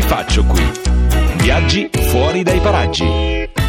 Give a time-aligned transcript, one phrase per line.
[0.00, 0.62] ci faccio qui?
[1.36, 3.59] Viaggi fuori dai paraggi.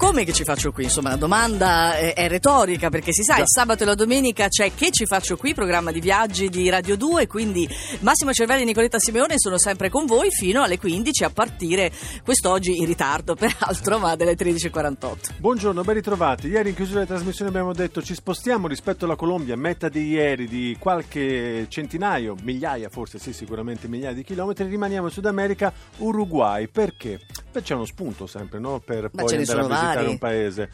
[0.00, 0.84] Come che ci faccio qui?
[0.84, 4.72] Insomma, la domanda è, è retorica perché si sa, il sabato e la domenica c'è
[4.74, 7.68] Che ci faccio qui, programma di viaggi di Radio 2, quindi
[8.00, 11.92] Massimo Cervelli e Nicoletta Simeone sono sempre con voi fino alle 15 a partire
[12.24, 15.34] quest'oggi in ritardo, peraltro, ma delle 13.48.
[15.36, 16.48] Buongiorno, ben ritrovati.
[16.48, 20.48] Ieri in chiusura della trasmissione abbiamo detto ci spostiamo rispetto alla Colombia, meta di ieri
[20.48, 26.68] di qualche centinaio, migliaia forse, sì sicuramente migliaia di chilometri, rimaniamo in Sud America, Uruguay.
[26.68, 27.20] Perché?
[27.52, 28.80] Beh, c'è uno spunto sempre, no?
[28.80, 30.10] Per Ma poi andare a visitare vari.
[30.10, 30.70] un paese.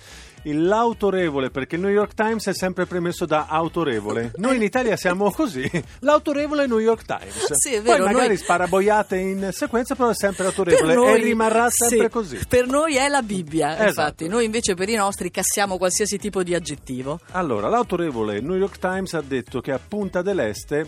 [0.48, 4.30] L'autorevole, perché il New York Times è sempre premesso da autorevole.
[4.36, 5.68] Noi in Italia siamo così,
[6.00, 7.52] l'autorevole New York Times.
[7.52, 11.20] Sì, è vero, Poi magari noi- spara boiate in sequenza, però è sempre autorevole noi-
[11.20, 12.38] e rimarrà sempre sì, così.
[12.48, 13.88] Per noi è la Bibbia, Esatto.
[13.88, 14.28] infatti.
[14.28, 17.18] Noi invece per i nostri cassiamo qualsiasi tipo di aggettivo.
[17.32, 20.86] Allora, l'autorevole New York Times ha detto che a Punta del Este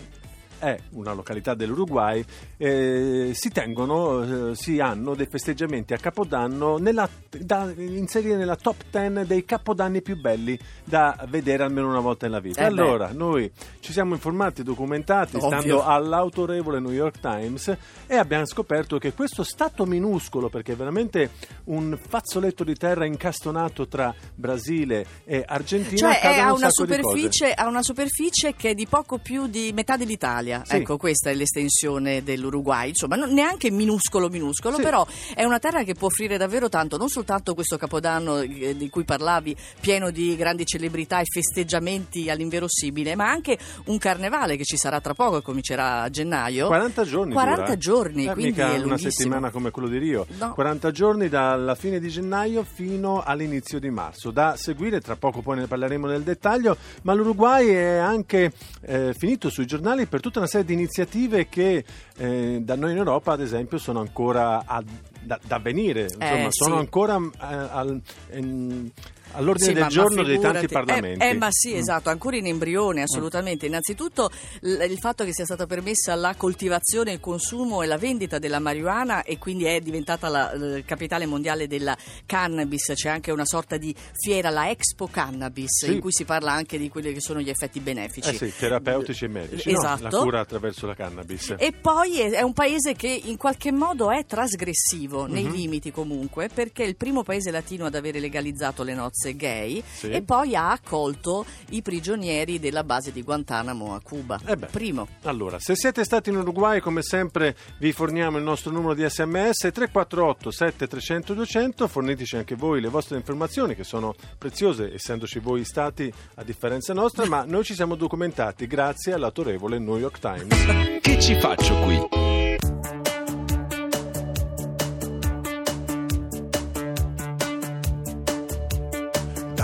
[0.59, 2.23] è una località dell'Uruguay,
[2.57, 8.83] eh, si tengono, eh, si hanno dei festeggiamenti a Capodanno nella, da inserire nella top
[8.91, 12.61] 10 dei capodanni più belli da vedere almeno una volta nella vita.
[12.61, 12.81] Eh beh.
[12.81, 15.47] allora, noi ci siamo informati, documentati, Ovvio.
[15.47, 21.31] stando all'autorevole New York Times e abbiamo scoperto che questo stato minuscolo, perché è veramente
[21.65, 27.67] un fazzoletto di terra incastonato tra Brasile e Argentina, Cioè ha, un una superficie, ha
[27.67, 30.48] una superficie che è di poco più di metà dell'Italia.
[30.65, 30.75] Sì.
[30.75, 32.89] Ecco, questa è l'estensione dell'Uruguay.
[32.89, 34.81] Insomma, non neanche minuscolo minuscolo, Sì.
[34.81, 35.05] però
[35.35, 39.03] è una terra che può offrire davvero tanto, non soltanto questo capodanno eh, di cui
[39.03, 44.99] parlavi, pieno di grandi celebrità e festeggiamenti all'inverosimile, ma anche un carnevale che ci sarà
[45.01, 46.67] tra poco, comincerà a gennaio.
[46.67, 47.77] 40 giorni 40 dura, eh.
[47.77, 50.53] giorni, Eh, quindi mica è una settimana come quello di Rio No.
[50.53, 55.57] 40 giorni dalla fine di gennaio fino all'inizio di marzo da seguire tra poco poi
[55.57, 60.47] ne parleremo nel dettaglio ma l'Uruguay è anche eh, finito sui giornali per tutta una
[60.47, 61.83] serie di iniziative che
[62.17, 64.83] eh, da noi in Europa ad esempio sono ancora a-
[65.21, 66.79] da, da venire insomma Eh, sono sì.
[66.81, 68.01] ancora eh, al-
[68.33, 68.89] in-
[69.33, 70.53] all'ordine Sì, del giorno dei figurati.
[70.59, 71.77] tanti parlamenti Eh, eh, ma sì, Mm.
[71.77, 73.65] esatto, ancora in embrione, assolutamente.
[73.65, 74.29] Innanzitutto
[74.61, 78.59] l- il fatto che sia stata permessa la coltivazione, il consumo e la vendita della
[78.59, 81.95] marijuana e quindi è diventata la eh, capitale mondiale della
[82.25, 82.91] cannabis.
[82.95, 85.93] C'è anche una sorta di fiera, la Expo Cannabis, Sì.
[85.93, 88.29] in cui si parla anche di quelli che sono gli effetti benefici.
[88.29, 89.77] Eh sì, terapeutici e medici, no?
[89.79, 90.03] Esatto.
[90.03, 91.55] la cura attraverso la cannabis.
[91.57, 95.51] E poi è, un paese che in qualche modo è trasgressivo, nei Mhm.
[95.51, 100.09] limiti comunque, perché è il primo paese latino ad avere legalizzato le nozze gay Sì.
[100.09, 104.39] e poi ha accolto i prigionieri della base di Guantanamo a Cuba.
[104.45, 104.55] Eh.
[104.57, 105.07] Primo.
[105.23, 109.69] Allora, se siete stati in Uruguay, come sempre vi forniamo il nostro numero di sms
[109.73, 116.11] 348 7300 200, forniteci anche voi le vostre informazioni che sono preziose essendoci voi stati
[116.35, 120.99] a differenza nostra, ma noi ci siamo documentati grazie all'autorevole New York Times.
[121.01, 122.18] Che ci faccio qui?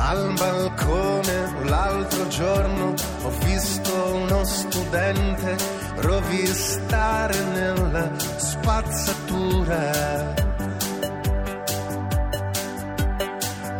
[0.08, 2.94] Dal balcone l'altro giorno
[3.24, 5.58] ho visto uno studente
[5.96, 10.34] rovistare nella spazzatura.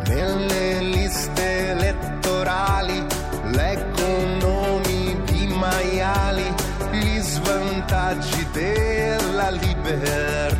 [0.08, 3.06] Nelle liste elettorali
[3.52, 6.52] leggo nomi di maiali,
[6.90, 10.55] gli svantaggi della libertà.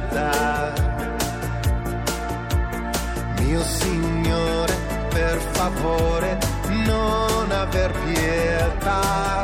[5.70, 6.38] Favore,
[6.84, 9.35] non aver pietà.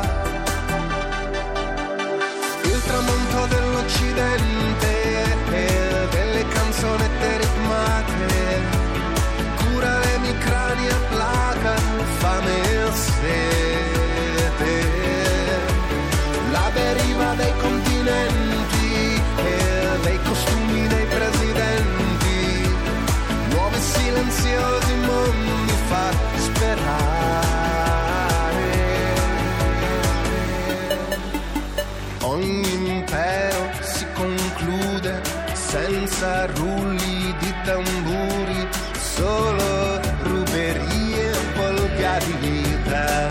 [42.19, 43.29] Volgarità.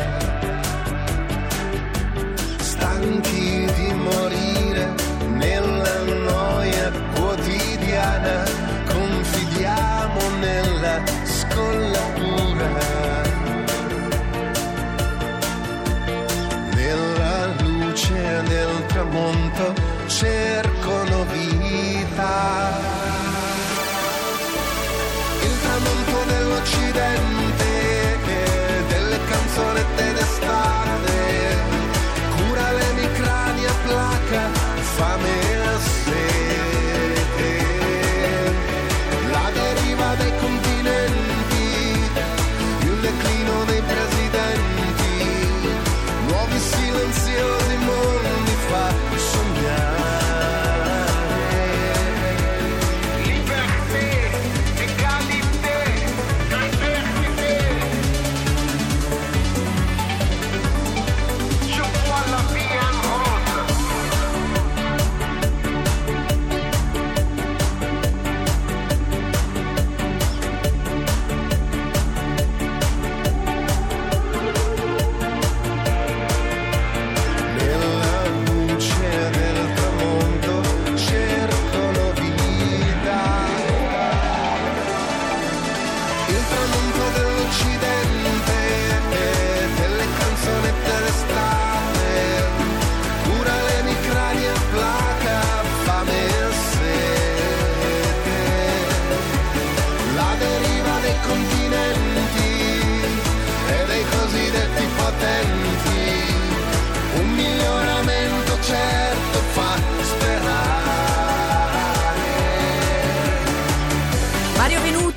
[2.59, 4.95] Stanchi di morire
[5.29, 8.45] nella noia quotidiana,
[8.87, 12.71] confidiamo nella scollatura.
[16.75, 19.92] Nella luce del tramonto
[30.43, 30.92] sky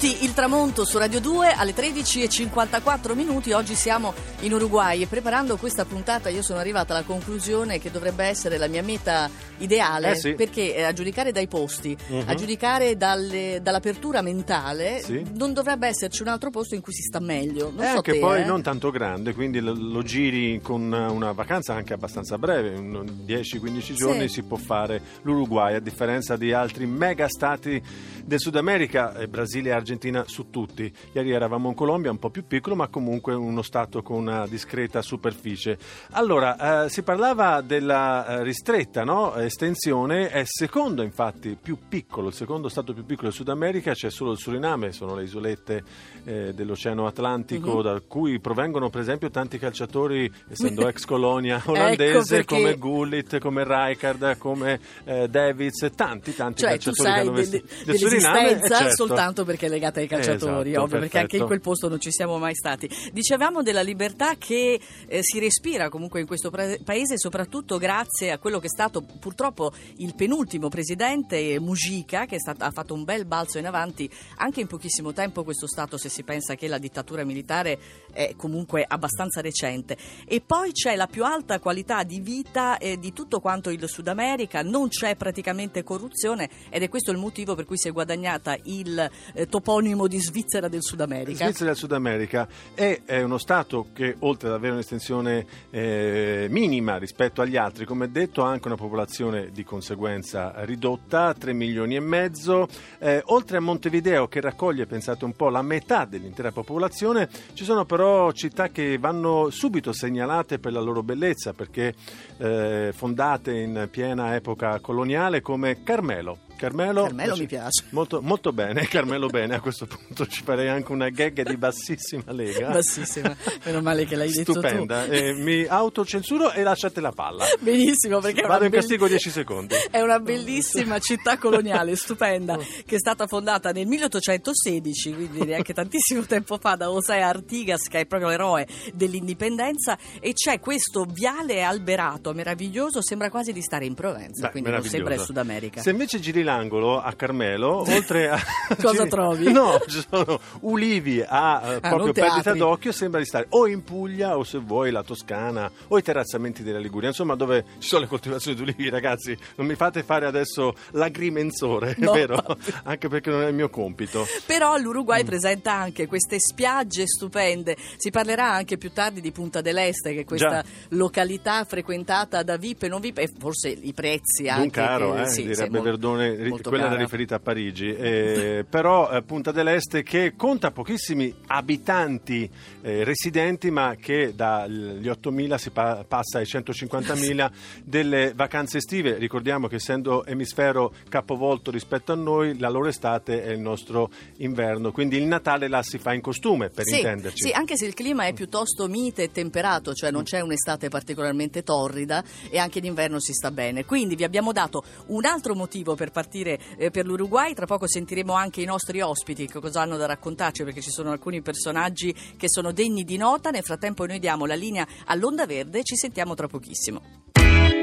[0.05, 3.51] Mario Venuti, il tramonto su Radio 2 alle 13.54 minuti.
[3.53, 8.23] Oggi siamo in Uruguay e preparando questa puntata io sono arrivata alla conclusione che dovrebbe
[8.25, 10.33] essere la mia meta ideale Eh sì.
[10.33, 12.23] perché eh, a giudicare dai posti, Mhm.
[12.27, 15.23] a giudicare dalle- dall'apertura mentale, Sì.
[15.33, 17.71] non dovrebbe esserci un altro posto in cui si sta meglio.
[17.73, 18.45] Non È so anche te, poi eh.
[18.45, 23.93] non tanto grande, quindi lo, lo giri con una vacanza anche abbastanza breve, un 10-15
[23.95, 27.81] giorni si può fare l'Uruguay, a differenza di altri mega stati
[28.25, 30.91] del Sud America, eh, Brasile e Argentina su tutti.
[31.13, 35.01] Ieri eravamo in Colombia, un po' più piccolo, ma comunque uno stato con una discreta
[35.01, 35.77] superficie.
[36.11, 39.35] Allora, eh, si parlava della eh, ristretta no?
[39.35, 43.93] estensione, è il secondo infatti più piccolo, il secondo stato più piccolo del Sud America,
[43.93, 45.83] c'è solo il Suriname, sono le isolette
[46.23, 47.81] eh, dell'Oceano Atlantico, Mhm.
[47.83, 53.37] da cui provengono per esempio tanti calciatori, essendo ex colonia olandese, Ecco perché- come Gullit,
[53.39, 58.65] come Rijkaard, come eh, Davids, tanti, tanti Cioè, calciatori che hanno vestito de- del Dell'esistenza
[58.65, 59.05] eh, certo.
[59.05, 61.45] soltanto perché è legata ai calciatori, Esatto, ovvio, perché anche in perfetto.
[61.45, 62.89] quel posto non ci siamo mai stati.
[63.11, 68.59] Dicevamo della libertà che eh, si respira comunque in questo paese, soprattutto grazie a quello
[68.59, 73.25] che è stato purtroppo il penultimo presidente Mujica, che è stat- ha fatto un bel
[73.25, 77.23] balzo in avanti anche in pochissimo tempo questo Stato, se si pensa che la dittatura
[77.23, 77.79] militare
[78.11, 79.97] è comunque abbastanza recente.
[80.25, 84.07] E poi c'è la più alta qualità di vita eh, di tutto quanto il Sud
[84.07, 88.55] America, non c'è praticamente corruzione ed è questo il motivo per cui si è guadagnata
[88.63, 91.43] il eh, toponimo di Svizzera del Sud America.
[91.45, 96.97] Svizzera del Sud America è, è uno Stato che oltre ad avere un'estensione eh, minima
[96.97, 101.99] rispetto agli altri, come detto, ha anche una popolazione di conseguenza ridotta, 3 milioni e
[101.99, 102.67] mezzo.
[102.99, 107.85] Eh, oltre a Montevideo che raccoglie, pensate un po', la metà dell'intera popolazione, ci sono
[107.85, 111.95] però città che vanno subito segnalate per la loro bellezza, perché
[112.37, 116.44] eh, fondate in piena epoca coloniale come Carmelo.
[116.55, 117.83] Carmelo, Carmelo mi piace.
[117.89, 122.31] Molto, molto bene, Carmelo bene, a questo punto ci farei anche una gag di bassissima
[122.31, 122.69] lega.
[122.69, 124.59] Bassissima, meno male che l'hai detto tu.
[124.59, 127.45] Stupenda, Eh, mi autocensuro e lasciate la palla.
[127.59, 129.75] Benissimo, perché è una Vado in castigo 10 secondi.
[129.91, 136.23] È una bellissima città coloniale, stupenda, che è stata fondata nel 1816, quindi neanche tantissimo
[136.25, 142.33] tempo fa, da José Artigas, che è proprio l'eroe dell'indipendenza, e c'è questo viale alberato
[142.33, 145.81] meraviglioso, sembra quasi di stare in Provenza, Beh, quindi non sembra il Sud America.
[145.81, 148.39] Se invece giri l'angolo a Carmelo, oltre a.
[148.81, 149.51] Cosa giri- trovi?
[149.51, 153.83] No, ci sono ulivi a eh, Ah, proprio perdita d'occhio, sembra di stare o in
[153.83, 158.01] Puglia o se vuoi la Toscana o i terrazzamenti della Liguria, insomma dove ci sono
[158.03, 159.37] le coltivazioni di ulivi, ragazzi.
[159.55, 162.43] Non mi fate fare adesso l'agrimensore, No, è vero?
[162.83, 164.25] Anche perché non è il mio compito.
[164.45, 165.25] Però l'Uruguay Mm.
[165.25, 167.75] presenta anche queste spiagge stupende.
[167.97, 170.65] Si parlerà anche più tardi di Punta dell'Este, che è questa Già.
[170.89, 174.59] località frequentata da VIP e non VIP, e forse i prezzi anche.
[174.59, 177.03] Non caro, che- eh, sì, direbbe Verdone, molto quella era cara.
[177.03, 177.93] riferita a Parigi.
[177.95, 182.49] Eh, però eh, Punta dell'Este che conta pochissimi abitanti
[182.81, 187.51] eh, residenti, ma che dagli 8.000 si pa- passa ai 150.000
[187.83, 189.17] delle vacanze estive.
[189.17, 194.91] Ricordiamo che essendo emisfero capovolto rispetto a noi, la loro estate è il nostro inverno,
[194.91, 197.47] quindi il Natale là si fa in costume, per Sì, intenderci.
[197.47, 201.63] sì, anche se il clima è piuttosto mite e temperato, cioè non c'è un'estate particolarmente
[201.63, 203.85] torrida e anche d'inverno si sta bene.
[203.85, 207.53] Quindi vi abbiamo dato un altro motivo per partire eh, per l'Uruguay.
[207.53, 211.11] Tra poco sentiremo anche i nostri ospiti che cosa hanno da raccontarci perché ci sono
[211.11, 213.49] alcuni personaggi che sono degni di nota.
[213.49, 217.01] Nel frattempo noi diamo la linea all'Onda Verde e ci sentiamo tra pochissimo.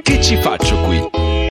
[0.02, 1.40] Che ci faccio